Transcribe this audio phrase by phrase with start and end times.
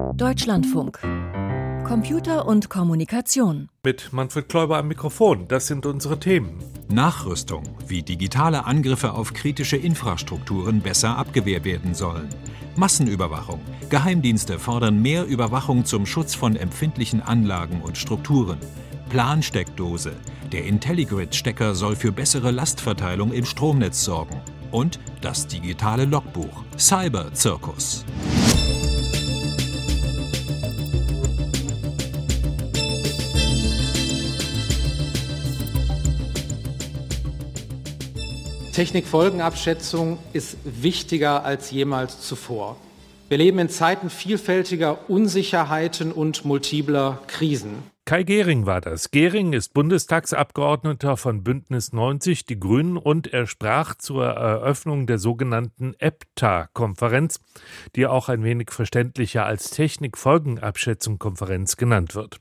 [0.00, 0.98] Deutschlandfunk.
[1.86, 3.68] Computer und Kommunikation.
[3.84, 5.46] Mit Manfred Kläuber am Mikrofon.
[5.46, 6.58] Das sind unsere Themen.
[6.88, 12.28] Nachrüstung, wie digitale Angriffe auf kritische Infrastrukturen besser abgewehrt werden sollen.
[12.76, 13.60] Massenüberwachung.
[13.90, 18.58] Geheimdienste fordern mehr Überwachung zum Schutz von empfindlichen Anlagen und Strukturen.
[19.10, 20.12] Plansteckdose.
[20.50, 24.40] Der IntelliGrid-Stecker soll für bessere Lastverteilung im Stromnetz sorgen.
[24.70, 26.64] Und das digitale Logbuch.
[26.78, 28.04] Cyber-Zirkus.
[38.80, 42.78] Technikfolgenabschätzung ist wichtiger als jemals zuvor.
[43.28, 47.89] Wir leben in Zeiten vielfältiger Unsicherheiten und multipler Krisen.
[48.10, 49.12] Kai Gehring war das.
[49.12, 55.94] Gehring ist Bundestagsabgeordneter von Bündnis 90, die Grünen, und er sprach zur Eröffnung der sogenannten
[55.96, 57.38] EPTA-Konferenz,
[57.94, 62.40] die auch ein wenig verständlicher als Technikfolgenabschätzung-Konferenz genannt wird.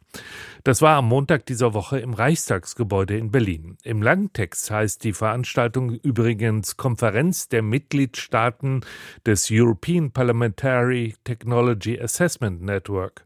[0.63, 3.77] Das war am Montag dieser Woche im Reichstagsgebäude in Berlin.
[3.83, 8.81] Im Langtext heißt die Veranstaltung übrigens Konferenz der Mitgliedstaaten
[9.23, 13.23] des European Parliamentary Technology Assessment Network.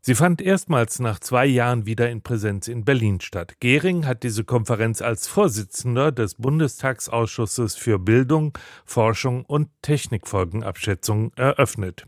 [0.00, 3.54] Sie fand erstmals nach zwei Jahren wieder in Präsenz in Berlin statt.
[3.60, 12.06] Gehring hat diese Konferenz als Vorsitzender des Bundestagsausschusses für Bildung, Forschung und Technikfolgenabschätzung eröffnet.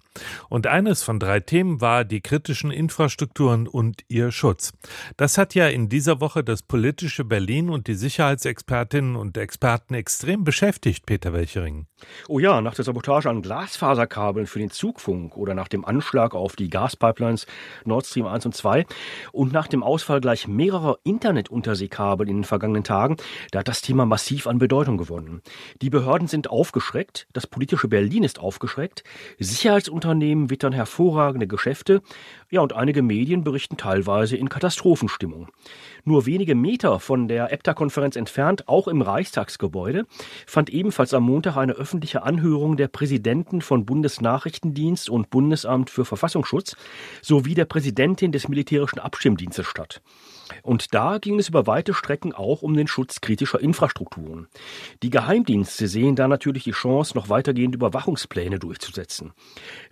[0.48, 4.72] Und eines von drei Themen war die kritischen Infrastrukturen und ihr Schutz.
[5.16, 10.44] Das hat ja in dieser Woche das politische Berlin und die Sicherheitsexpertinnen und Experten extrem
[10.44, 11.86] beschäftigt, Peter Welchering.
[12.28, 16.56] Oh ja, nach der Sabotage an Glasfaserkabeln für den Zugfunk oder nach dem Anschlag auf
[16.56, 17.46] die Gaspipelines
[17.84, 18.86] Nord Stream 1 und 2
[19.32, 23.16] und nach dem Ausfall gleich mehrerer Internetunterseekabel in den vergangenen Tagen,
[23.50, 25.42] da hat das Thema massiv an Bedeutung gewonnen.
[25.82, 29.04] Die Behörden sind aufgeschreckt, das politische Berlin ist aufgeschreckt,
[29.38, 32.02] Sicherheitsunternehmen wittern hervorragende Geschäfte,
[32.50, 35.48] ja und einige Medien berichten teilweise in Katastrophenstimmung.
[36.04, 40.06] Nur wenige Meter von der EPTA-Konferenz entfernt, auch im Reichstagsgebäude,
[40.46, 46.76] fand ebenfalls am Montag eine öffentliche Anhörung der Präsidenten von Bundesnachrichtendienst und Bundesamt für Verfassungsschutz
[47.22, 50.02] sowie der Präsidentin des militärischen Abstimmdienstes statt.
[50.62, 54.48] Und da ging es über weite Strecken auch um den Schutz kritischer Infrastrukturen.
[55.04, 59.32] Die Geheimdienste sehen da natürlich die Chance, noch weitergehende Überwachungspläne durchzusetzen.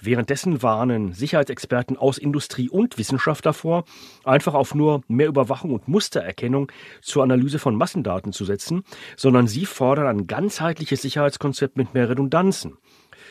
[0.01, 3.85] Währenddessen warnen Sicherheitsexperten aus Industrie und Wissenschaft davor,
[4.25, 8.83] einfach auf nur mehr Überwachung und Mustererkennung zur Analyse von Massendaten zu setzen,
[9.17, 12.77] sondern sie fordern ein ganzheitliches Sicherheitskonzept mit mehr Redundanzen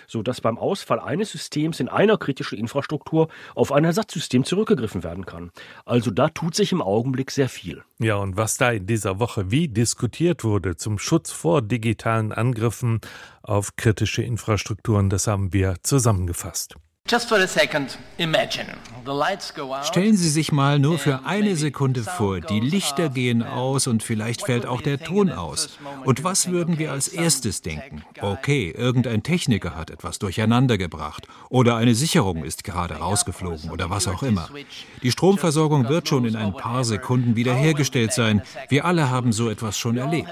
[0.07, 5.51] sodass beim Ausfall eines Systems in einer kritischen Infrastruktur auf ein Ersatzsystem zurückgegriffen werden kann.
[5.85, 7.83] Also da tut sich im Augenblick sehr viel.
[7.99, 13.01] Ja, und was da in dieser Woche wie diskutiert wurde zum Schutz vor digitalen Angriffen
[13.43, 16.75] auf kritische Infrastrukturen, das haben wir zusammengefasst.
[19.83, 24.45] Stellen Sie sich mal nur für eine Sekunde vor, die Lichter gehen aus und vielleicht
[24.45, 25.77] fällt auch der Ton aus.
[26.03, 28.03] Und was würden wir als erstes denken?
[28.19, 34.07] Okay, irgendein Techniker hat etwas durcheinander gebracht oder eine Sicherung ist gerade rausgeflogen oder was
[34.07, 34.49] auch immer.
[35.01, 38.41] Die Stromversorgung wird schon in ein paar Sekunden wiederhergestellt sein.
[38.69, 40.27] Wir alle haben so etwas schon erlebt.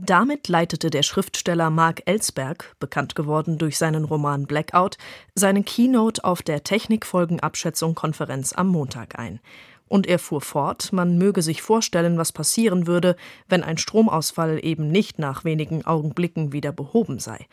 [0.00, 4.96] Damit leitete der Schriftsteller Mark Ellsberg, bekannt geworden durch seinen Roman Blackout,
[5.34, 9.40] seine Keynote auf der Technikfolgenabschätzung-Konferenz am Montag ein.
[9.88, 13.16] Und er fuhr fort, man möge sich vorstellen, was passieren würde,
[13.48, 17.48] wenn ein Stromausfall eben nicht nach wenigen Augenblicken wieder behoben sei.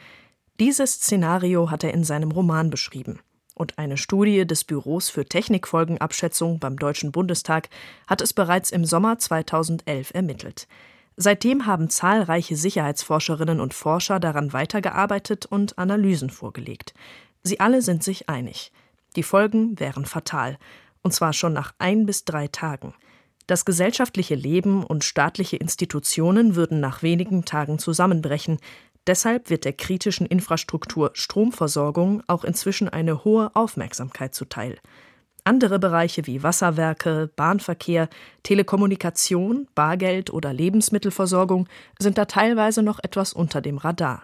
[0.59, 3.21] Dieses Szenario hat er in seinem Roman beschrieben.
[3.55, 7.69] Und eine Studie des Büros für Technikfolgenabschätzung beim Deutschen Bundestag
[8.05, 10.67] hat es bereits im Sommer 2011 ermittelt.
[11.17, 16.93] Seitdem haben zahlreiche Sicherheitsforscherinnen und Forscher daran weitergearbeitet und Analysen vorgelegt.
[17.43, 18.71] Sie alle sind sich einig.
[19.15, 20.57] Die Folgen wären fatal,
[21.03, 22.93] und zwar schon nach ein bis drei Tagen.
[23.47, 28.57] Das gesellschaftliche Leben und staatliche Institutionen würden nach wenigen Tagen zusammenbrechen.
[29.05, 34.79] Deshalb wird der kritischen Infrastruktur Stromversorgung auch inzwischen eine hohe Aufmerksamkeit zuteil.
[35.47, 38.09] Andere Bereiche wie Wasserwerke, Bahnverkehr,
[38.41, 41.67] Telekommunikation, Bargeld oder Lebensmittelversorgung
[41.99, 44.23] sind da teilweise noch etwas unter dem Radar.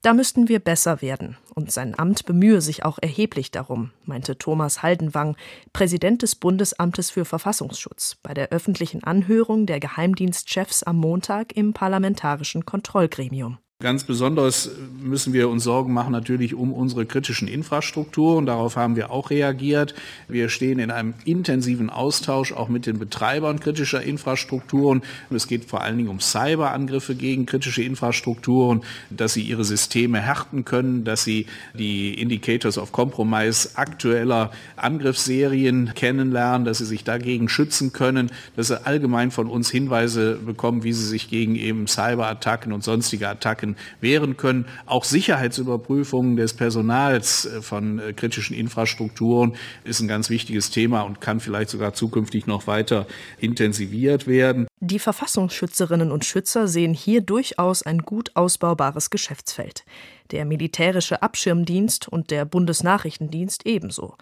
[0.00, 4.82] Da müssten wir besser werden, und sein Amt bemühe sich auch erheblich darum, meinte Thomas
[4.82, 5.36] Haldenwang,
[5.74, 12.64] Präsident des Bundesamtes für Verfassungsschutz, bei der öffentlichen Anhörung der Geheimdienstchefs am Montag im parlamentarischen
[12.64, 13.58] Kontrollgremium.
[13.80, 18.44] Ganz besonders müssen wir uns Sorgen machen natürlich um unsere kritischen Infrastrukturen.
[18.44, 19.94] Darauf haben wir auch reagiert.
[20.26, 25.02] Wir stehen in einem intensiven Austausch auch mit den Betreibern kritischer Infrastrukturen.
[25.30, 30.64] Es geht vor allen Dingen um Cyberangriffe gegen kritische Infrastrukturen, dass sie ihre Systeme härten
[30.64, 37.92] können, dass sie die Indicators of Compromise aktueller Angriffsserien kennenlernen, dass sie sich dagegen schützen
[37.92, 42.82] können, dass sie allgemein von uns Hinweise bekommen, wie sie sich gegen eben Cyberattacken und
[42.82, 44.66] sonstige Attacken Attacken wehren können.
[44.86, 49.54] Auch Sicherheitsüberprüfungen des Personals äh, von äh, kritischen Infrastrukturen
[49.84, 53.06] ist ein ganz wichtiges Thema und kann vielleicht sogar zukünftig noch weiter
[53.38, 54.66] intensiviert werden.
[54.80, 59.84] Die Verfassungsschützerinnen und Schützer sehen hier durchaus ein gut ausbaubares Geschäftsfeld.
[60.30, 64.16] Der militärische Abschirmdienst und der Bundesnachrichtendienst ebenso.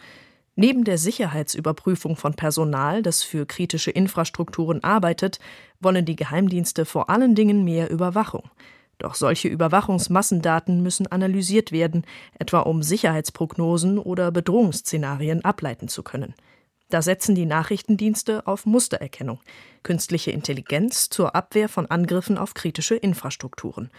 [0.58, 5.38] Neben der Sicherheitsüberprüfung von Personal, das für kritische Infrastrukturen arbeitet,
[5.80, 8.44] wollen die Geheimdienste vor allen Dingen mehr Überwachung.
[8.98, 12.06] Doch solche Überwachungsmassendaten müssen analysiert werden,
[12.38, 16.34] etwa um Sicherheitsprognosen oder Bedrohungsszenarien ableiten zu können.
[16.88, 19.40] Da setzen die Nachrichtendienste auf Mustererkennung,
[19.82, 23.90] künstliche Intelligenz zur Abwehr von Angriffen auf kritische Infrastrukturen.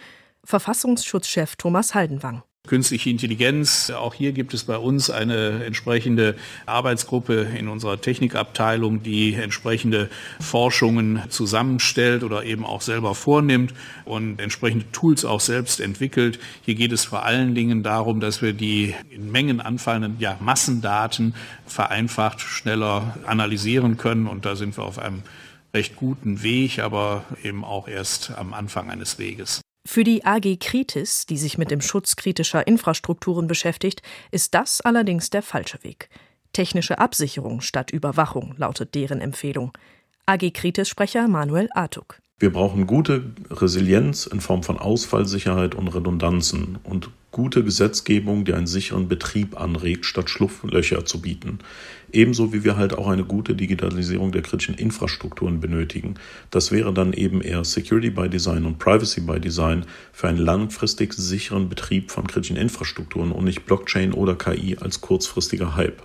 [0.44, 2.44] Verfassungsschutzchef Thomas Haldenwang.
[2.68, 3.90] Künstliche Intelligenz.
[3.90, 6.36] Auch hier gibt es bei uns eine entsprechende
[6.66, 10.10] Arbeitsgruppe in unserer Technikabteilung, die entsprechende
[10.40, 13.74] Forschungen zusammenstellt oder eben auch selber vornimmt
[14.06, 16.40] und entsprechende Tools auch selbst entwickelt.
[16.64, 21.34] Hier geht es vor allen Dingen darum, dass wir die in Mengen anfallenden ja, Massendaten
[21.66, 24.28] vereinfacht schneller analysieren können.
[24.28, 25.24] Und da sind wir auf einem
[25.74, 29.62] recht guten Weg, aber eben auch erst am Anfang eines Weges.
[29.90, 34.02] Für die AG Kritis, die sich mit dem Schutz kritischer Infrastrukturen beschäftigt,
[34.32, 36.10] ist das allerdings der falsche Weg.
[36.52, 39.72] Technische Absicherung statt Überwachung lautet deren Empfehlung.
[40.26, 42.20] AG Kritis-Sprecher Manuel Artuk.
[42.40, 48.68] Wir brauchen gute Resilienz in Form von Ausfallsicherheit und Redundanzen und gute Gesetzgebung, die einen
[48.68, 51.58] sicheren Betrieb anregt, statt Schlupflöcher zu bieten.
[52.12, 56.14] Ebenso wie wir halt auch eine gute Digitalisierung der kritischen Infrastrukturen benötigen.
[56.52, 61.14] Das wäre dann eben eher Security by Design und Privacy by Design für einen langfristig
[61.14, 66.04] sicheren Betrieb von kritischen Infrastrukturen und nicht Blockchain oder KI als kurzfristiger Hype.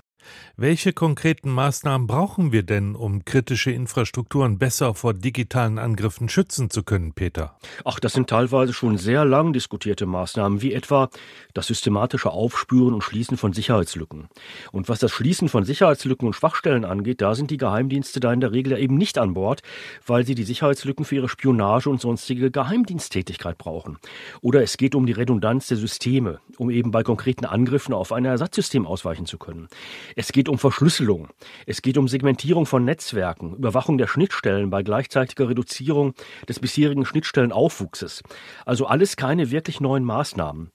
[0.58, 6.82] Welche konkreten Maßnahmen brauchen wir denn, um kritische Infrastrukturen besser vor digitalen Angriffen schützen zu
[6.82, 7.56] können, Peter?
[7.86, 11.08] Ach, das sind teilweise schon sehr lang diskutierte Maßnahmen, wie etwa
[11.54, 14.28] das systematische Aufspüren und Schließen von Sicherheitslücken.
[14.72, 18.40] Und was das Schließen von Sicherheitslücken und Schwachstellen angeht, da sind die Geheimdienste da in
[18.40, 19.62] der Regel eben nicht an Bord,
[20.06, 23.96] weil sie die Sicherheitslücken für ihre Spionage und sonstige Geheimdiensttätigkeit brauchen.
[24.42, 28.26] Oder es geht um die Redundanz der Systeme, um eben bei konkreten Angriffen auf ein
[28.26, 29.68] Ersatzsystem ausweichen zu können.
[30.14, 31.28] Es geht um Verschlüsselung.
[31.66, 36.14] Es geht um Segmentierung von Netzwerken, Überwachung der Schnittstellen bei gleichzeitiger Reduzierung
[36.48, 38.22] des bisherigen Schnittstellenaufwuchses.
[38.64, 40.70] Also alles keine wirklich neuen Maßnahmen.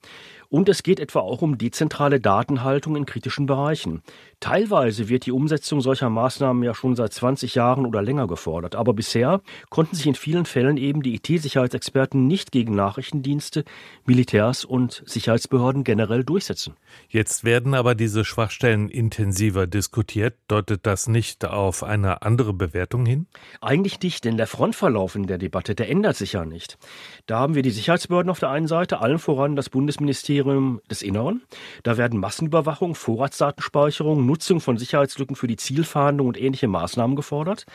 [0.50, 4.02] Und es geht etwa auch um dezentrale Datenhaltung in kritischen Bereichen.
[4.40, 8.76] Teilweise wird die Umsetzung solcher Maßnahmen ja schon seit 20 Jahren oder länger gefordert.
[8.76, 9.40] Aber bisher
[9.70, 13.64] konnten sich in vielen Fällen eben die IT-Sicherheitsexperten nicht gegen Nachrichtendienste,
[14.04, 16.74] Militärs und Sicherheitsbehörden generell durchsetzen.
[17.08, 20.34] Jetzt werden aber diese Schwachstellen intensiver diskutiert.
[20.48, 23.26] Deutet das nicht auf eine andere Bewertung hin?
[23.60, 26.78] Eigentlich nicht, denn der Frontverlauf in der Debatte, der ändert sich ja nicht.
[27.26, 31.02] Da haben wir die Sicherheitsbehörden auf der einen Seite, allen voran das Bundesministerium Ministerium des
[31.02, 31.42] Innern.
[31.82, 37.66] Da werden Massenüberwachung, Vorratsdatenspeicherung, Nutzung von Sicherheitslücken für die Zielfahndung und ähnliche Maßnahmen gefordert.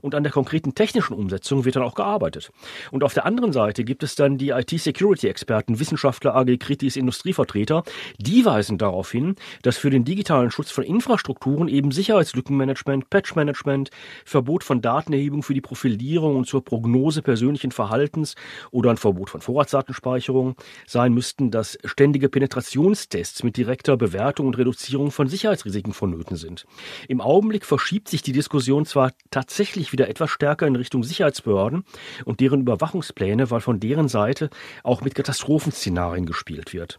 [0.00, 2.52] Und an der konkreten technischen Umsetzung wird dann auch gearbeitet.
[2.92, 7.82] Und auf der anderen Seite gibt es dann die IT-Security-Experten, Wissenschaftler, AG Kritis, Industrievertreter.
[8.18, 13.90] Die weisen darauf hin, dass für den digitalen Schutz von Infrastrukturen eben Sicherheitslückenmanagement, Patchmanagement,
[14.24, 18.36] Verbot von Datenerhebung für die Profilierung und zur Prognose persönlichen Verhaltens
[18.70, 20.54] oder ein Verbot von Vorratsdatenspeicherung
[20.86, 26.66] sein müssten, dass ständig notwendige Penetrationstests mit direkter Bewertung und Reduzierung von Sicherheitsrisiken vonnöten sind.
[27.06, 31.84] Im Augenblick verschiebt sich die Diskussion zwar tatsächlich wieder etwas stärker in Richtung Sicherheitsbehörden
[32.24, 34.50] und deren Überwachungspläne, weil von deren Seite
[34.82, 36.98] auch mit Katastrophenszenarien gespielt wird.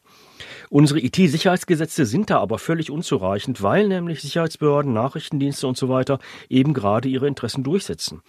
[0.70, 6.20] Unsere IT-Sicherheitsgesetze sind da aber völlig unzureichend, weil nämlich Sicherheitsbehörden, Nachrichtendienste und so weiter
[6.50, 8.22] eben gerade ihre Interessen durchsetzen.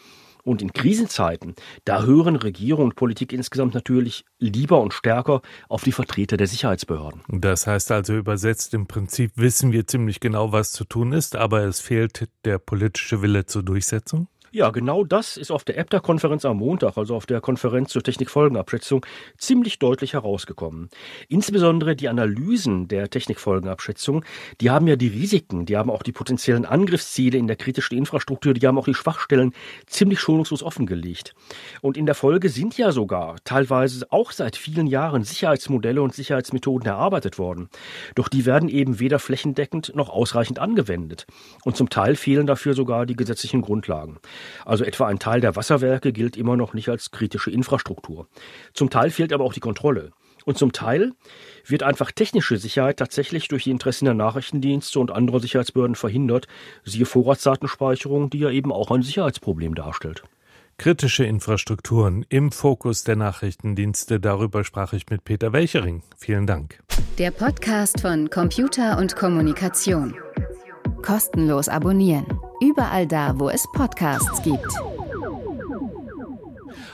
[0.44, 5.92] Und in Krisenzeiten, da hören Regierung und Politik insgesamt natürlich lieber und stärker auf die
[5.92, 7.22] Vertreter der Sicherheitsbehörden.
[7.28, 11.64] Das heißt also übersetzt, im Prinzip wissen wir ziemlich genau, was zu tun ist, aber
[11.64, 14.28] es fehlt der politische Wille zur Durchsetzung?
[14.54, 19.04] Ja, genau das ist auf der EPTA-Konferenz am Montag, also auf der Konferenz zur Technikfolgenabschätzung,
[19.36, 20.90] ziemlich deutlich herausgekommen.
[21.28, 24.24] Insbesondere die Analysen der Technikfolgenabschätzung,
[24.60, 28.54] die haben ja die Risiken, die haben auch die potenziellen Angriffsziele in der kritischen Infrastruktur,
[28.54, 29.52] die haben auch die Schwachstellen
[29.86, 31.34] ziemlich schonungslos offengelegt.
[31.80, 36.86] Und in der Folge sind ja sogar teilweise auch seit vielen Jahren Sicherheitsmodelle und Sicherheitsmethoden
[36.86, 37.70] erarbeitet worden.
[38.14, 41.26] Doch die werden eben weder flächendeckend noch ausreichend angewendet.
[41.64, 44.20] Und zum Teil fehlen dafür sogar die gesetzlichen Grundlagen.
[44.64, 48.28] Also etwa ein Teil der Wasserwerke gilt immer noch nicht als kritische Infrastruktur.
[48.72, 50.12] Zum Teil fehlt aber auch die Kontrolle.
[50.44, 51.12] Und zum Teil
[51.66, 56.46] wird einfach technische Sicherheit tatsächlich durch die Interessen der Nachrichtendienste und anderer Sicherheitsbehörden verhindert,
[56.84, 60.22] siehe Vorratsdatenspeicherung, die ja eben auch ein Sicherheitsproblem darstellt.
[60.76, 64.18] Kritische Infrastrukturen im Fokus der Nachrichtendienste.
[64.18, 66.02] Darüber sprach ich mit Peter Welchering.
[66.18, 66.82] Vielen Dank.
[67.16, 70.14] Der Podcast von Computer und Kommunikation.
[71.02, 72.26] Kostenlos abonnieren.
[72.64, 74.72] Überall da, wo es Podcasts gibt.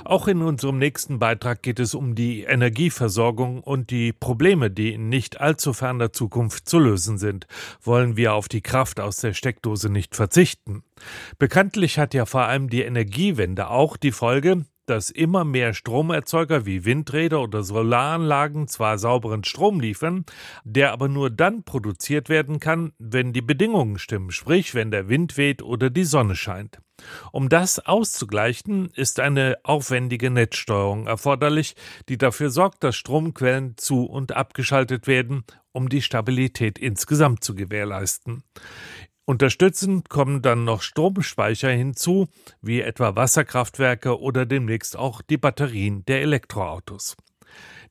[0.04, 5.08] Auch in unserem nächsten Beitrag geht es um die Energieversorgung und die Probleme, die in
[5.08, 7.46] nicht allzu ferner Zukunft zu lösen sind.
[7.80, 10.82] Wollen wir auf die Kraft aus der Steckdose nicht verzichten?
[11.38, 16.84] Bekanntlich hat ja vor allem die Energiewende auch die Folge, dass immer mehr Stromerzeuger wie
[16.84, 20.24] Windräder oder Solaranlagen zwar sauberen Strom liefern,
[20.64, 25.36] der aber nur dann produziert werden kann, wenn die Bedingungen stimmen, sprich wenn der Wind
[25.36, 26.80] weht oder die Sonne scheint.
[27.32, 31.76] Um das auszugleichen, ist eine aufwendige Netzsteuerung erforderlich,
[32.08, 38.42] die dafür sorgt, dass Stromquellen zu und abgeschaltet werden, um die Stabilität insgesamt zu gewährleisten.
[39.26, 42.28] Unterstützend kommen dann noch Stromspeicher hinzu,
[42.62, 47.16] wie etwa Wasserkraftwerke oder demnächst auch die Batterien der Elektroautos.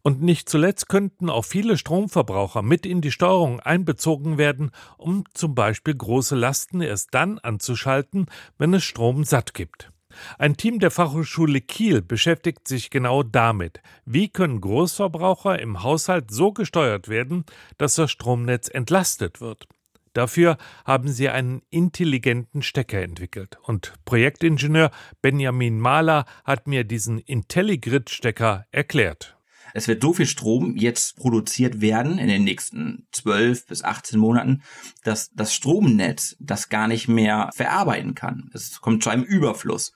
[0.02, 5.56] Und nicht zuletzt könnten auch viele Stromverbraucher mit in die Steuerung einbezogen werden, um zum
[5.56, 9.92] Beispiel große Lasten erst dann anzuschalten, wenn es Strom satt gibt.
[10.38, 13.82] Ein Team der Fachhochschule Kiel beschäftigt sich genau damit.
[14.06, 17.46] Wie können Großverbraucher im Haushalt so gesteuert werden,
[17.78, 19.68] dass das Stromnetz entlastet wird?
[20.14, 23.58] Dafür haben sie einen intelligenten Stecker entwickelt.
[23.64, 29.38] Und Projektingenieur Benjamin Mahler hat mir diesen IntelliGrid-Stecker erklärt.
[29.74, 34.64] Es wird so viel Strom jetzt produziert werden in den nächsten 12 bis 18 Monaten,
[35.04, 38.50] dass das Stromnetz das gar nicht mehr verarbeiten kann.
[38.54, 39.94] Es kommt zu einem Überfluss.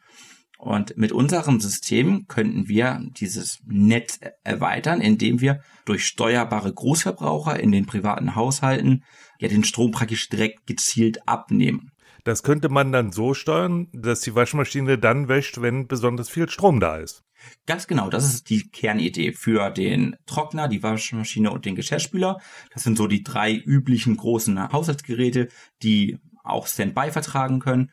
[0.58, 7.74] Und mit unserem System könnten wir dieses Netz erweitern, indem wir durch steuerbare Großverbraucher in
[7.74, 9.04] den privaten Haushalten
[9.44, 11.92] ja den Strom praktisch direkt gezielt abnehmen.
[12.24, 16.80] Das könnte man dann so steuern, dass die Waschmaschine dann wäscht, wenn besonders viel Strom
[16.80, 17.24] da ist.
[17.66, 22.40] Ganz genau, das ist die Kernidee für den Trockner, die Waschmaschine und den Geschirrspüler.
[22.74, 25.50] Das sind so die drei üblichen großen Haushaltsgeräte,
[25.82, 27.92] die auch Standby vertragen können.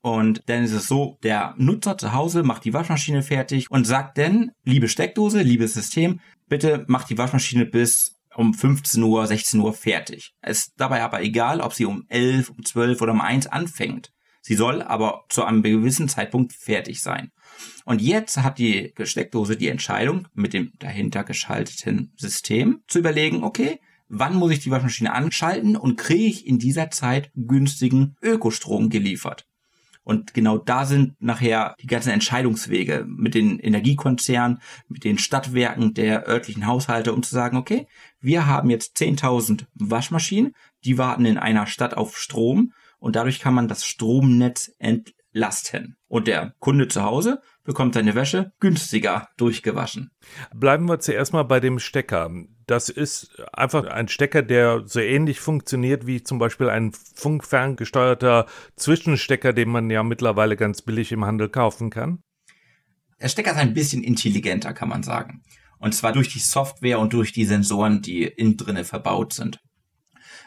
[0.00, 4.16] Und dann ist es so, der Nutzer zu Hause macht die Waschmaschine fertig und sagt
[4.16, 9.72] dann, liebe Steckdose, liebes System, bitte macht die Waschmaschine bis um 15 Uhr, 16 Uhr
[9.72, 10.32] fertig.
[10.40, 14.10] Es ist dabei aber egal, ob sie um 11, um 12 oder um 1 anfängt.
[14.42, 17.30] Sie soll aber zu einem gewissen Zeitpunkt fertig sein.
[17.84, 23.80] Und jetzt hat die Steckdose die Entscheidung mit dem dahinter geschalteten System zu überlegen, okay,
[24.08, 29.46] wann muss ich die Waschmaschine anschalten und kriege ich in dieser Zeit günstigen Ökostrom geliefert.
[30.02, 36.26] Und genau da sind nachher die ganzen Entscheidungswege mit den Energiekonzernen, mit den Stadtwerken der
[36.26, 37.86] örtlichen Haushalte, um zu sagen, okay,
[38.20, 40.54] wir haben jetzt 10.000 Waschmaschinen,
[40.84, 45.96] die warten in einer Stadt auf Strom und dadurch kann man das Stromnetz entlasten.
[46.08, 50.10] Und der Kunde zu Hause bekommt seine Wäsche günstiger durchgewaschen.
[50.54, 52.30] Bleiben wir zuerst mal bei dem Stecker.
[52.70, 58.46] Das ist einfach ein Stecker, der so ähnlich funktioniert wie zum Beispiel ein funkferngesteuerter
[58.76, 62.22] Zwischenstecker, den man ja mittlerweile ganz billig im Handel kaufen kann.
[63.20, 65.42] Der Stecker ist ein bisschen intelligenter, kann man sagen.
[65.80, 69.58] Und zwar durch die Software und durch die Sensoren, die innen drinne verbaut sind.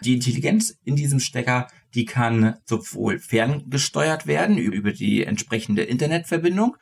[0.06, 6.78] Die Intelligenz in diesem Stecker, die kann sowohl ferngesteuert werden über die entsprechende Internetverbindung.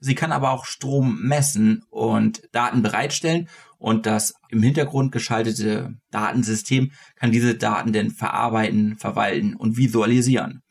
[0.00, 6.92] Sie kann aber auch Strom messen und Daten bereitstellen und das im Hintergrund geschaltete Datensystem
[7.16, 10.62] kann diese Daten dann verarbeiten, verwalten und visualisieren.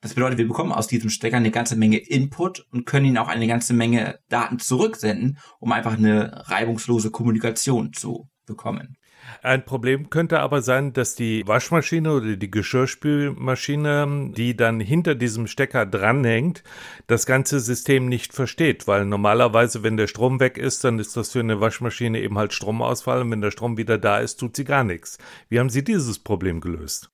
[0.00, 3.28] Das bedeutet, wir bekommen aus diesem Stecker eine ganze Menge Input und können ihnen auch
[3.28, 8.96] eine ganze Menge Daten zurücksenden, um einfach eine reibungslose Kommunikation zu bekommen.
[9.42, 15.46] Ein Problem könnte aber sein, dass die Waschmaschine oder die Geschirrspülmaschine, die dann hinter diesem
[15.46, 16.62] Stecker dranhängt,
[17.06, 21.32] das ganze System nicht versteht, weil normalerweise, wenn der Strom weg ist, dann ist das
[21.32, 24.64] für eine Waschmaschine eben halt Stromausfall und wenn der Strom wieder da ist, tut sie
[24.64, 25.18] gar nichts.
[25.48, 27.10] Wie haben Sie dieses Problem gelöst?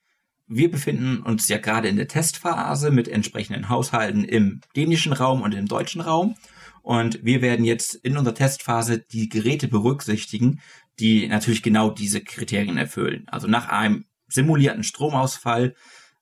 [0.48, 5.54] wir befinden uns ja gerade in der Testphase mit entsprechenden Haushalten im dänischen Raum und
[5.54, 6.36] im deutschen Raum.
[6.82, 10.60] Und wir werden jetzt in unserer Testphase die Geräte berücksichtigen,
[10.98, 13.26] die natürlich genau diese Kriterien erfüllen.
[13.28, 15.74] Also nach einem simulierten Stromausfall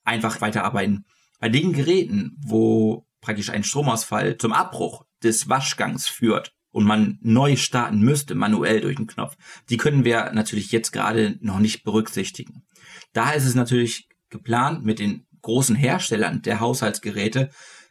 [0.04, 1.04] einfach weiterarbeiten.
[1.40, 7.56] Bei den Geräten, wo praktisch ein Stromausfall zum Abbruch des Waschgangs führt und man neu
[7.56, 9.36] starten müsste, manuell durch den Knopf,
[9.68, 12.64] die können wir natürlich jetzt gerade noch nicht berücksichtigen.
[13.12, 17.50] Da ist es natürlich geplant mit den großen Herstellern der Haushaltsgeräte,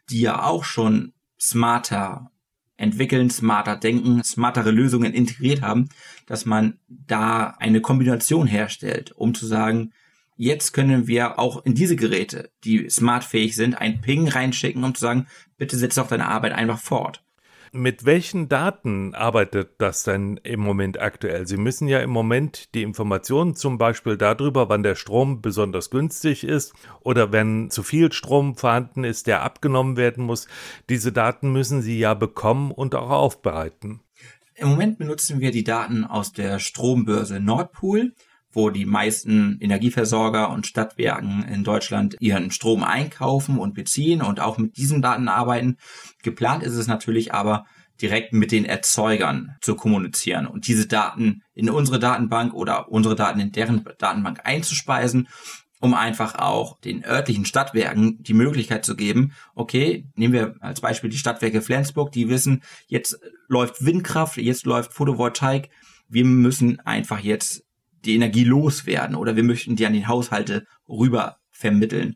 [0.09, 2.31] die ja auch schon smarter
[2.77, 5.89] entwickeln, smarter denken, smartere Lösungen integriert haben,
[6.25, 9.91] dass man da eine Kombination herstellt, um zu sagen,
[10.38, 15.01] jetzt können wir auch in diese Geräte, die smartfähig sind, ein Ping reinschicken, um zu
[15.01, 15.27] sagen,
[15.58, 17.25] bitte setz doch deine Arbeit einfach fort
[17.72, 21.48] mit welchen Daten arbeitet das denn im Moment aktuell?
[21.48, 26.43] Sie müssen ja im Moment die Informationen zum Beispiel darüber, wann der Strom besonders günstig
[26.43, 30.48] ist oder wenn zu viel Strom vorhanden ist, der abgenommen werden muss.
[30.89, 34.01] Diese Daten müssen Sie ja bekommen und auch aufbereiten.
[34.55, 38.13] Im Moment benutzen wir die Daten aus der Strombörse Nordpool
[38.55, 44.57] wo die meisten Energieversorger und Stadtwerken in Deutschland ihren Strom einkaufen und beziehen und auch
[44.57, 45.77] mit diesen Daten arbeiten.
[46.24, 47.65] Geplant ist es natürlich aber,
[48.01, 53.39] direkt mit den Erzeugern zu kommunizieren und diese Daten in unsere Datenbank oder unsere Daten
[53.39, 55.29] in deren Datenbank einzuspeisen,
[55.79, 61.09] um einfach auch den örtlichen Stadtwerken die Möglichkeit zu geben, okay, nehmen wir als Beispiel
[61.09, 65.69] die Stadtwerke Flensburg, die wissen, jetzt läuft Windkraft, jetzt läuft Photovoltaik,
[66.07, 67.64] wir müssen einfach jetzt
[68.05, 72.15] die Energie loswerden oder wir möchten die an die Haushalte rüber vermitteln.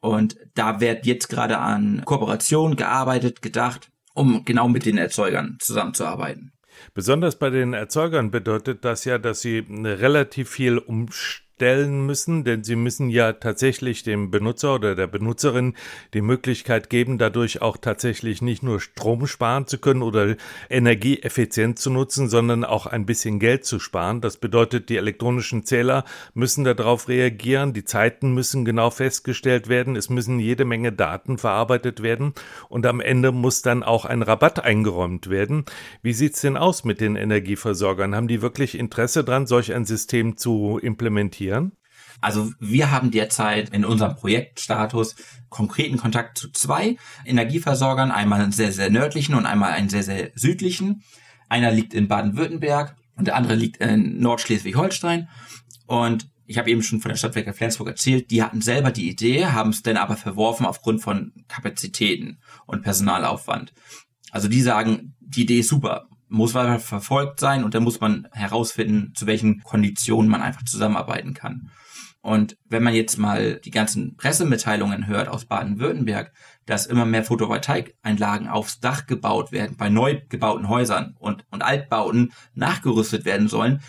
[0.00, 6.52] Und da wird jetzt gerade an Kooperation gearbeitet, gedacht, um genau mit den Erzeugern zusammenzuarbeiten.
[6.94, 12.62] Besonders bei den Erzeugern bedeutet das ja, dass sie relativ viel umstellen stellen müssen, denn
[12.62, 15.74] sie müssen ja tatsächlich dem Benutzer oder der Benutzerin
[16.14, 20.36] die Möglichkeit geben, dadurch auch tatsächlich nicht nur Strom sparen zu können oder
[20.70, 24.20] Energie effizient zu nutzen, sondern auch ein bisschen Geld zu sparen.
[24.20, 30.10] Das bedeutet, die elektronischen Zähler müssen darauf reagieren, die Zeiten müssen genau festgestellt werden, es
[30.10, 32.34] müssen jede Menge Daten verarbeitet werden
[32.68, 35.64] und am Ende muss dann auch ein Rabatt eingeräumt werden.
[36.02, 38.14] Wie sieht's denn aus mit den Energieversorgern?
[38.14, 41.47] Haben die wirklich Interesse dran, solch ein System zu implementieren?
[41.48, 41.72] Reagieren?
[42.20, 45.14] Also wir haben derzeit in unserem Projektstatus
[45.48, 50.30] konkreten Kontakt zu zwei Energieversorgern, einmal einen sehr, sehr nördlichen und einmal einen sehr, sehr
[50.34, 51.02] südlichen.
[51.48, 55.28] Einer liegt in Baden-Württemberg und der andere liegt in Nordschleswig-Holstein.
[55.86, 59.46] Und ich habe eben schon von der Stadtwerke Flensburg erzählt, die hatten selber die Idee,
[59.46, 63.72] haben es dann aber verworfen aufgrund von Kapazitäten und Personalaufwand.
[64.30, 68.28] Also die sagen, die Idee ist super, muss weiter verfolgt sein und dann muss man
[68.32, 71.70] herausfinden, zu welchen Konditionen man einfach zusammenarbeiten kann.
[72.20, 76.32] Und wenn man jetzt mal die ganzen Pressemitteilungen hört aus Baden-Württemberg,
[76.66, 82.32] dass immer mehr Photovoltaikeinlagen aufs Dach gebaut werden bei neu gebauten Häusern und, und Altbauten
[82.54, 83.80] nachgerüstet werden sollen,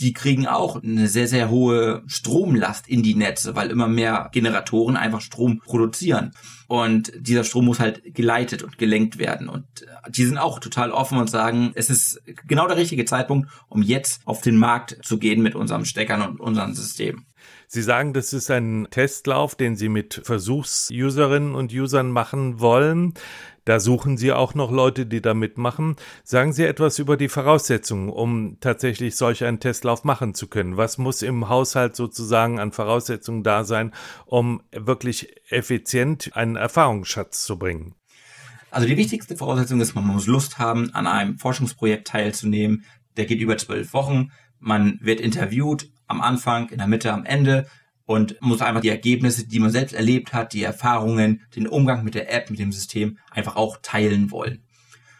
[0.00, 4.96] die kriegen auch eine sehr, sehr hohe Stromlast in die Netze, weil immer mehr Generatoren
[4.96, 6.32] einfach Strom produzieren.
[6.68, 9.48] Und dieser Strom muss halt geleitet und gelenkt werden.
[9.48, 13.48] Und äh, die sind auch total offen und sagen, es ist genau der richtige Zeitpunkt,
[13.68, 17.24] um jetzt auf den Markt zu gehen mit unserem Steckern und unserem System.
[17.66, 23.14] Sie sagen, das ist ein Testlauf, den Sie mit Versuchs-Userinnen und Usern machen wollen.
[23.68, 25.96] Da suchen Sie auch noch Leute, die da mitmachen.
[26.24, 30.78] Sagen Sie etwas über die Voraussetzungen, um tatsächlich solch einen Testlauf machen zu können.
[30.78, 33.92] Was muss im Haushalt sozusagen an Voraussetzungen da sein,
[34.24, 37.94] um wirklich effizient einen Erfahrungsschatz zu bringen?
[38.70, 42.86] Also die wichtigste Voraussetzung ist, man muss Lust haben, an einem Forschungsprojekt teilzunehmen.
[43.18, 44.32] Der geht über zwölf Wochen.
[44.60, 47.66] Man wird interviewt am Anfang, in der Mitte, am Ende
[48.08, 52.14] und muss einfach die Ergebnisse, die man selbst erlebt hat, die Erfahrungen, den Umgang mit
[52.14, 54.64] der App, mit dem System einfach auch teilen wollen.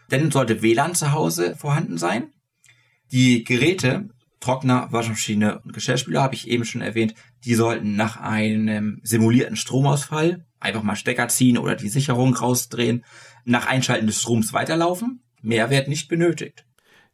[0.09, 2.33] Dann sollte WLAN zu Hause vorhanden sein.
[3.13, 4.09] Die Geräte,
[4.41, 7.13] Trockner, Waschmaschine und Geschirrspüler habe ich eben schon erwähnt,
[7.45, 13.05] die sollten nach einem simulierten Stromausfall einfach mal Stecker ziehen oder die Sicherung rausdrehen,
[13.45, 15.23] nach Einschalten des Stroms weiterlaufen.
[15.43, 16.65] Mehr wird nicht benötigt.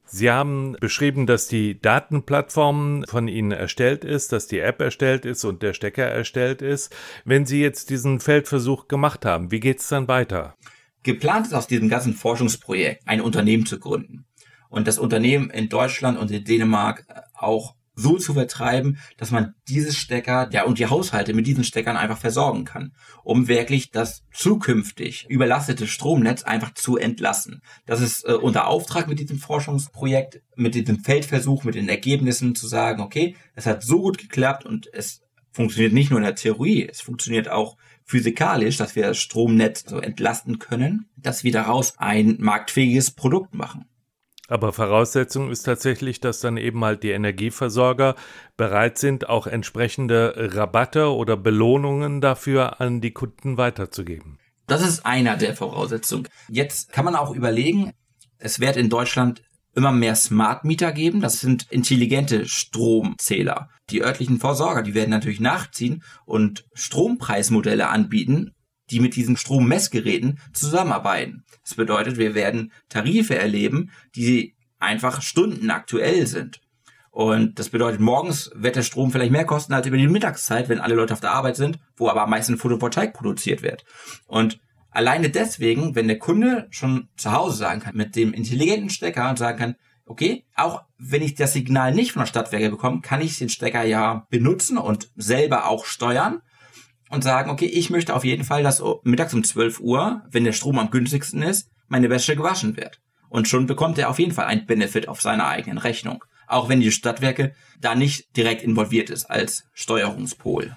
[0.06, 5.44] Sie haben beschrieben, dass die Datenplattform von Ihnen erstellt ist, dass die App erstellt ist
[5.44, 6.94] und der Stecker erstellt ist.
[7.24, 10.54] Wenn Sie jetzt diesen Feldversuch gemacht haben, wie geht es dann weiter?
[11.02, 14.26] Geplant ist aus diesem ganzen Forschungsprojekt ein Unternehmen zu gründen.
[14.68, 19.92] Und das Unternehmen in Deutschland und in Dänemark auch so zu vertreiben, dass man diese
[19.92, 25.26] Stecker, ja, und die Haushalte mit diesen Steckern einfach versorgen kann, um wirklich das zukünftig
[25.28, 27.62] überlastete Stromnetz einfach zu entlassen.
[27.86, 32.66] Das ist äh, unser Auftrag mit diesem Forschungsprojekt, mit diesem Feldversuch, mit den Ergebnissen zu
[32.66, 36.86] sagen, okay, es hat so gut geklappt und es funktioniert nicht nur in der Theorie,
[36.88, 42.36] es funktioniert auch physikalisch, dass wir das Stromnetz so entlasten können, dass wir daraus ein
[42.40, 43.86] marktfähiges Produkt machen.
[44.48, 48.14] Aber Voraussetzung ist tatsächlich, dass dann eben halt die Energieversorger
[48.56, 54.38] bereit sind, auch entsprechende Rabatte oder Belohnungen dafür an die Kunden weiterzugeben.
[54.66, 56.28] Das ist einer der Voraussetzungen.
[56.48, 57.92] Jetzt kann man auch überlegen,
[58.38, 59.42] es wird in Deutschland
[59.74, 61.20] immer mehr Smart Meter geben.
[61.20, 63.70] Das sind intelligente Stromzähler.
[63.90, 68.54] Die örtlichen Versorger, die werden natürlich nachziehen und Strompreismodelle anbieten,
[68.94, 71.44] die mit diesen Strommessgeräten zusammenarbeiten.
[71.64, 76.60] Das bedeutet, wir werden Tarife erleben, die einfach stundenaktuell sind.
[77.10, 80.78] Und das bedeutet, morgens wird der Strom vielleicht mehr kosten als über die Mittagszeit, wenn
[80.78, 83.84] alle Leute auf der Arbeit sind, wo aber am meisten Photovoltaik produziert wird.
[84.26, 89.28] Und alleine deswegen, wenn der Kunde schon zu Hause sagen kann, mit dem intelligenten Stecker
[89.28, 89.76] und sagen kann,
[90.06, 93.82] okay, auch wenn ich das Signal nicht von der Stadtwerke bekomme, kann ich den Stecker
[93.82, 96.42] ja benutzen und selber auch steuern
[97.10, 100.52] und sagen, okay, ich möchte auf jeden Fall, dass mittags um 12 Uhr, wenn der
[100.52, 103.00] Strom am günstigsten ist, meine Wäsche gewaschen wird.
[103.28, 106.80] Und schon bekommt er auf jeden Fall ein Benefit auf seiner eigenen Rechnung auch wenn
[106.80, 110.76] die Stadtwerke da nicht direkt involviert ist als Steuerungspol.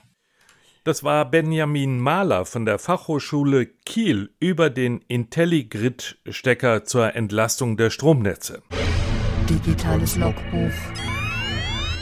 [0.84, 8.64] Das war Benjamin Mahler von der Fachhochschule Kiel über den IntelliGrid-Stecker zur Entlastung der Stromnetze.
[9.50, 10.72] Digitales Logbuch.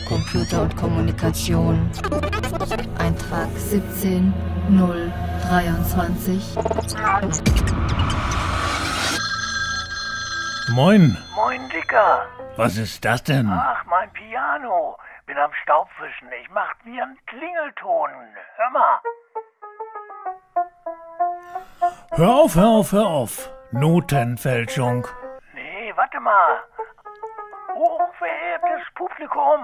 [0.07, 1.89] Computer und Kommunikation.
[2.99, 6.55] Eintrag 17023.
[10.73, 11.17] Moin.
[11.35, 12.25] Moin, Dicker.
[12.55, 13.49] Was ist das denn?
[13.51, 14.95] Ach, mein Piano.
[15.25, 16.27] Bin am Staubwischen.
[16.41, 18.11] Ich mach wie einen Klingelton.
[18.57, 18.99] Hör mal.
[22.11, 23.49] Hör auf, hör auf, hör auf.
[23.71, 25.07] Notenfälschung.
[25.53, 26.59] Nee, warte mal.
[27.75, 29.59] Hochverehrtes Publikum,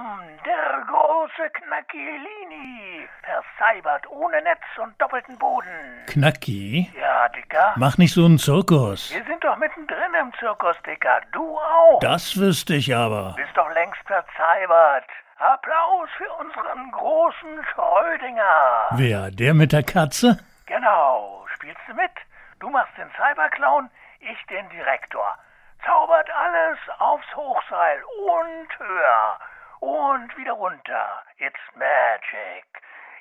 [0.45, 6.03] der große Knackilini, vercybert ohne Netz und doppelten Boden.
[6.07, 6.91] Knacki?
[6.99, 7.71] Ja, Dicker.
[7.77, 9.13] Mach nicht so einen Zirkus.
[9.13, 11.21] Wir sind doch mittendrin im Zirkus, Dicker.
[11.31, 12.01] Du auch.
[12.01, 13.33] Das wüsste ich aber.
[13.37, 15.07] Bist doch längst vercybert.
[15.37, 18.89] Applaus für unseren großen Schrödinger.
[18.91, 20.37] Wer, der mit der Katze?
[20.65, 21.45] Genau.
[21.55, 22.11] Spielst du mit?
[22.59, 25.37] Du machst den Cyberclown, ich den Direktor
[25.85, 29.39] zaubert alles aufs Hochseil und höher
[29.79, 31.23] und wieder runter.
[31.37, 32.65] It's magic.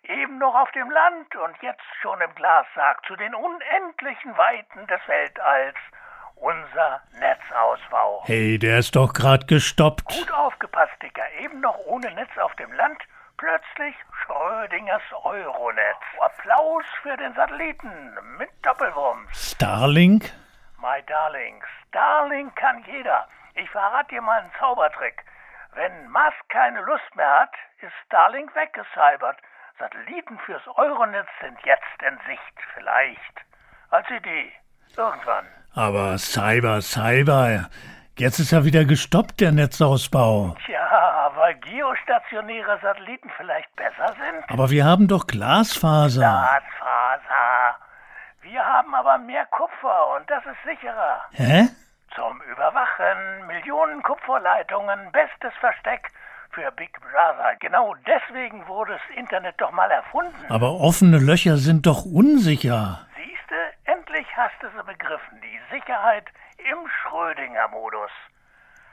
[0.03, 5.01] Eben noch auf dem Land und jetzt schon im Glassack zu den unendlichen Weiten des
[5.07, 5.77] Weltalls.
[6.37, 8.23] Unser Netzausbau.
[8.25, 10.07] Hey, der ist doch grad gestoppt.
[10.07, 11.31] Gut aufgepasst, Dicker.
[11.39, 12.99] Eben noch ohne Netz auf dem Land.
[13.37, 13.95] Plötzlich
[14.25, 15.99] Schrödingers Euronetz.
[16.19, 19.53] Applaus für den Satelliten mit Doppelwumms.
[19.53, 20.33] Starlink?
[20.81, 23.29] My Darling, Starlink kann jeder.
[23.55, 25.23] Ich verrate dir mal einen Zaubertrick.
[25.75, 29.37] Wenn Musk keine Lust mehr hat, ist Starlink weggecybert.
[29.79, 33.35] Satelliten fürs Euronetz sind jetzt in Sicht, vielleicht.
[33.91, 34.53] Als Idee.
[34.97, 35.47] Irgendwann.
[35.75, 37.69] Aber Cyber, Cyber.
[38.17, 40.57] Jetzt ist ja wieder gestoppt, der Netzausbau.
[40.65, 44.45] Tja, weil geostationäre Satelliten vielleicht besser sind.
[44.49, 46.21] Aber wir haben doch Glasfaser.
[46.21, 47.80] Glasfaser.
[48.51, 51.23] Wir haben aber mehr Kupfer und das ist sicherer.
[51.31, 51.69] Hä?
[52.17, 56.11] Zum Überwachen, Millionen Kupferleitungen, bestes Versteck
[56.51, 57.55] für Big Brother.
[57.61, 60.35] Genau deswegen wurde das Internet doch mal erfunden.
[60.49, 63.07] Aber offene Löcher sind doch unsicher.
[63.15, 65.41] Siehste, endlich hast du sie begriffen.
[65.43, 66.25] Die Sicherheit
[66.59, 68.11] im Schrödinger-Modus.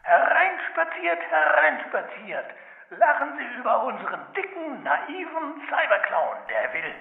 [0.04, 2.46] Hereinspaziert, hereinspaziert.
[2.92, 6.94] Lachen Sie über unseren dicken, naiven Cyberclown, der will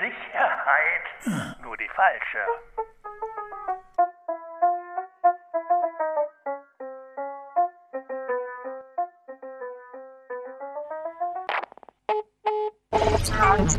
[0.00, 1.58] Sicherheit.
[1.62, 2.38] Nur die falsche.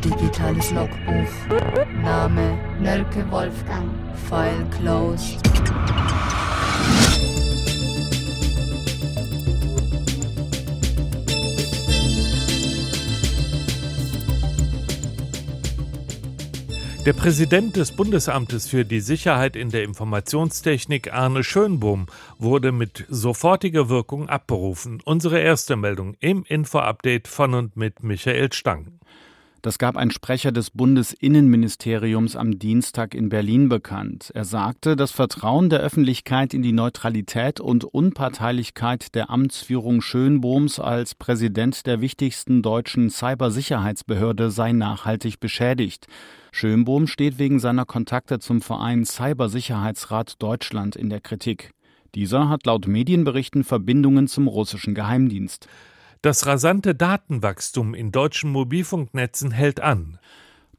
[0.02, 1.34] Digitales Logbuch.
[2.02, 3.90] Name Nölke Wolfgang.
[4.30, 5.42] File closed.
[17.06, 22.08] Der Präsident des Bundesamtes für die Sicherheit in der Informationstechnik, Arne Schönbohm,
[22.38, 25.02] wurde mit sofortiger Wirkung abberufen.
[25.06, 29.00] Unsere erste Meldung im Info-Update von und mit Michael Stang.
[29.62, 34.32] Das gab ein Sprecher des Bundesinnenministeriums am Dienstag in Berlin bekannt.
[34.34, 41.16] Er sagte, das Vertrauen der Öffentlichkeit in die Neutralität und Unparteilichkeit der Amtsführung Schönbohms als
[41.16, 46.08] Präsident der wichtigsten deutschen Cybersicherheitsbehörde sei nachhaltig beschädigt.
[46.52, 51.72] Schönbohm steht wegen seiner Kontakte zum Verein Cybersicherheitsrat Deutschland in der Kritik.
[52.16, 55.68] Dieser hat laut Medienberichten Verbindungen zum russischen Geheimdienst.
[56.22, 60.20] Das rasante Datenwachstum in deutschen Mobilfunknetzen hält an.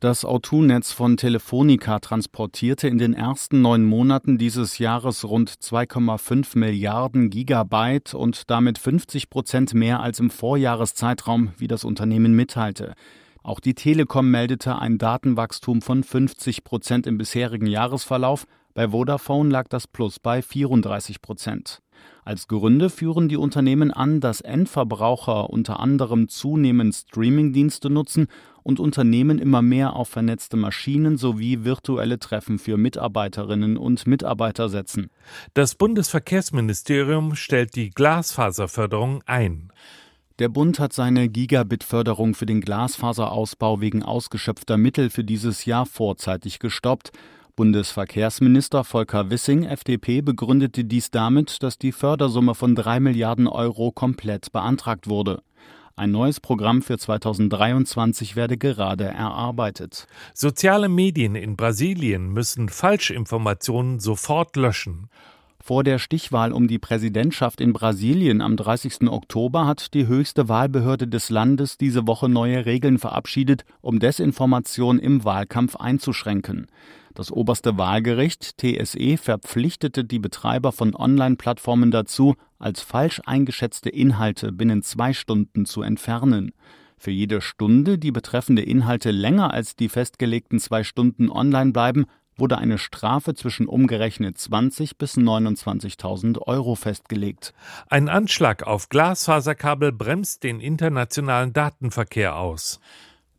[0.00, 7.28] Das O2-Netz von Telefonica transportierte in den ersten neun Monaten dieses Jahres rund 2,5 Milliarden
[7.28, 12.94] Gigabyte und damit 50 Prozent mehr als im Vorjahreszeitraum, wie das Unternehmen mitteilte.
[13.42, 18.46] Auch die Telekom meldete ein Datenwachstum von 50 Prozent im bisherigen Jahresverlauf.
[18.74, 21.82] Bei Vodafone lag das Plus bei 34 Prozent.
[22.24, 28.28] Als Gründe führen die Unternehmen an, dass Endverbraucher unter anderem zunehmend Streamingdienste nutzen
[28.62, 35.10] und Unternehmen immer mehr auf vernetzte Maschinen sowie virtuelle Treffen für Mitarbeiterinnen und Mitarbeiter setzen.
[35.54, 39.72] Das Bundesverkehrsministerium stellt die Glasfaserförderung ein.
[40.40, 46.60] Der Bund hat seine Gigabit-Förderung für den Glasfaserausbau wegen ausgeschöpfter Mittel für dieses Jahr vorzeitig
[46.60, 47.12] gestoppt.
[47.56, 54.50] Bundesverkehrsminister Volker Wissing, FDP, begründete dies damit, dass die Fördersumme von drei Milliarden Euro komplett
[54.50, 55.42] beantragt wurde.
[55.94, 60.06] Ein neues Programm für 2023 werde gerade erarbeitet.
[60.32, 65.10] Soziale Medien in Brasilien müssen Falschinformationen sofort löschen.
[65.62, 69.08] Vor der Stichwahl um die Präsidentschaft in Brasilien am 30.
[69.08, 75.22] Oktober hat die höchste Wahlbehörde des Landes diese Woche neue Regeln verabschiedet, um Desinformation im
[75.24, 76.66] Wahlkampf einzuschränken.
[77.12, 84.82] Das oberste Wahlgericht TSE verpflichtete die Betreiber von Online-Plattformen dazu, als falsch eingeschätzte Inhalte binnen
[84.82, 86.52] zwei Stunden zu entfernen.
[86.96, 92.06] Für jede Stunde, die betreffende Inhalte länger als die festgelegten zwei Stunden online bleiben,
[92.40, 97.54] wurde eine Strafe zwischen umgerechnet 20 bis 29.000 Euro festgelegt.
[97.88, 102.80] Ein Anschlag auf Glasfaserkabel bremst den internationalen Datenverkehr aus.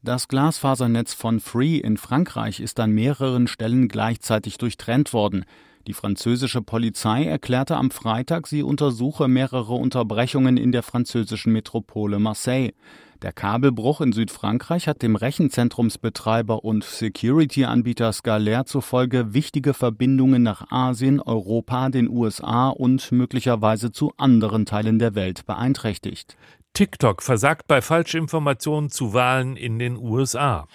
[0.03, 5.45] Das Glasfasernetz von Free in Frankreich ist an mehreren Stellen gleichzeitig durchtrennt worden.
[5.87, 12.71] Die französische Polizei erklärte am Freitag, sie untersuche mehrere Unterbrechungen in der französischen Metropole Marseille.
[13.21, 21.19] Der Kabelbruch in Südfrankreich hat dem Rechenzentrumsbetreiber und Security-Anbieter Scalaire zufolge wichtige Verbindungen nach Asien,
[21.19, 26.35] Europa, den USA und möglicherweise zu anderen Teilen der Welt beeinträchtigt.
[26.73, 30.67] TikTok versagt bei Falschinformationen zu Wahlen in den USA.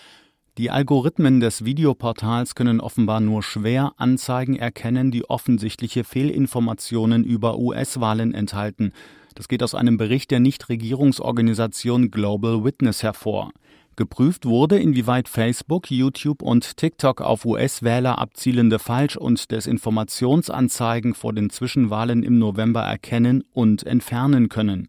[0.56, 8.34] Die Algorithmen des Videoportals können offenbar nur schwer Anzeigen erkennen, die offensichtliche Fehlinformationen über US-Wahlen
[8.34, 8.92] enthalten.
[9.36, 13.52] Das geht aus einem Bericht der Nichtregierungsorganisation Global Witness hervor.
[13.94, 21.50] Geprüft wurde, inwieweit Facebook, YouTube und TikTok auf US-Wähler abzielende Falsch- und Desinformationsanzeigen vor den
[21.50, 24.88] Zwischenwahlen im November erkennen und entfernen können.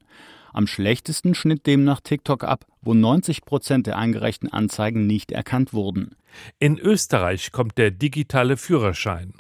[0.53, 6.15] Am schlechtesten schnitt demnach TikTok ab, wo 90 Prozent der eingereichten Anzeigen nicht erkannt wurden.
[6.57, 9.33] In Österreich kommt der digitale Führerschein.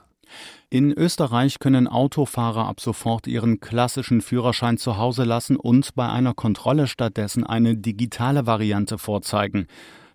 [0.69, 6.33] In Österreich können Autofahrer ab sofort ihren klassischen Führerschein zu Hause lassen und bei einer
[6.33, 9.67] Kontrolle stattdessen eine digitale Variante vorzeigen.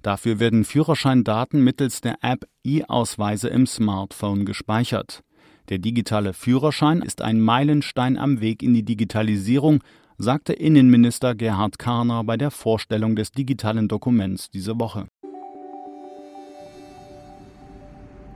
[0.02, 5.22] Dafür werden Führerscheindaten mittels der App E-Ausweise im Smartphone gespeichert.
[5.70, 9.82] Der digitale Führerschein ist ein Meilenstein am Weg in die Digitalisierung,
[10.18, 15.06] sagte Innenminister Gerhard Karner bei der Vorstellung des digitalen Dokuments diese Woche.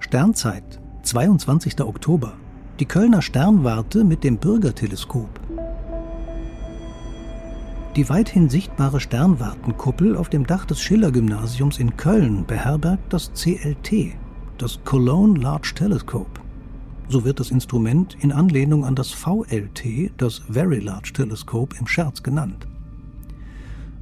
[0.01, 1.81] Sternzeit 22.
[1.83, 2.33] Oktober.
[2.81, 5.29] Die Kölner Sternwarte mit dem Bürgerteleskop.
[7.95, 14.17] Die weithin sichtbare Sternwartenkuppel auf dem Dach des Schiller-Gymnasiums in Köln beherbergt das CLT,
[14.59, 16.41] das Cologne Large Telescope.
[17.09, 22.25] So wird das Instrument in Anlehnung an das VLT, das Very Large Telescope, im Scherz
[22.25, 22.67] genannt.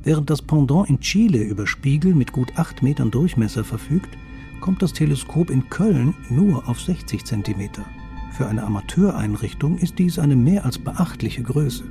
[0.03, 4.17] Während das Pendant in Chile über Spiegel mit gut 8 Metern Durchmesser verfügt,
[4.61, 7.71] kommt das Teleskop in Köln nur auf 60 cm.
[8.33, 11.85] Für eine Amateureinrichtung ist dies eine mehr als beachtliche Größe.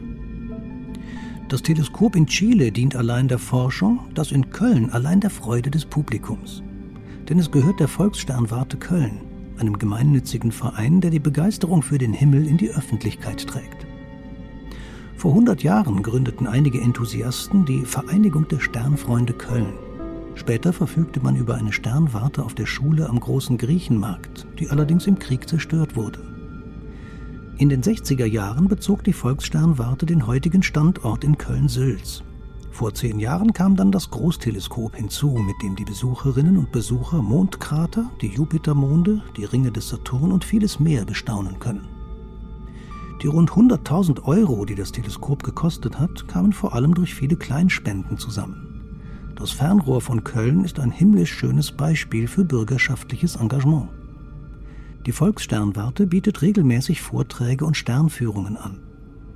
[1.49, 5.85] Das Teleskop in Chile dient allein der Forschung, das in Köln allein der Freude des
[5.85, 6.63] Publikums.
[7.29, 9.21] Denn es gehört der Volkssternwarte Köln,
[9.59, 13.85] einem gemeinnützigen Verein, der die Begeisterung für den Himmel in die Öffentlichkeit trägt.
[15.15, 19.73] Vor 100 Jahren gründeten einige Enthusiasten die Vereinigung der Sternfreunde Köln.
[20.35, 25.19] Später verfügte man über eine Sternwarte auf der Schule am Großen Griechenmarkt, die allerdings im
[25.19, 26.19] Krieg zerstört wurde.
[27.57, 32.23] In den 60er Jahren bezog die Volkssternwarte den heutigen Standort in Köln-Sülz.
[32.71, 38.09] Vor zehn Jahren kam dann das Großteleskop hinzu, mit dem die Besucherinnen und Besucher Mondkrater,
[38.21, 41.87] die Jupitermonde, die Ringe des Saturn und vieles mehr bestaunen können.
[43.21, 48.17] Die rund 100.000 Euro, die das Teleskop gekostet hat, kamen vor allem durch viele Kleinspenden
[48.17, 48.72] zusammen.
[49.35, 53.89] Das Fernrohr von Köln ist ein himmlisch schönes Beispiel für bürgerschaftliches Engagement.
[55.05, 58.79] Die Volkssternwarte bietet regelmäßig Vorträge und Sternführungen an.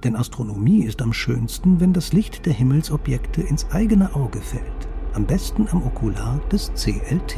[0.04, 4.88] Denn Astronomie ist am schönsten, wenn das Licht der Himmelsobjekte ins eigene Auge fällt.
[5.14, 7.38] Am besten am Okular des CLT.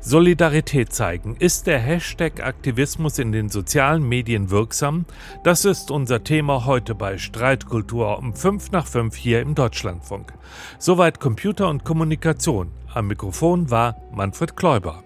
[0.00, 1.36] Solidarität zeigen.
[1.38, 5.04] Ist der Hashtag Aktivismus in den sozialen Medien wirksam?
[5.44, 10.34] Das ist unser Thema heute bei Streitkultur um 5 nach 5 hier im Deutschlandfunk.
[10.78, 12.70] Soweit Computer und Kommunikation.
[12.92, 15.02] Am Mikrofon war Manfred Kläuber.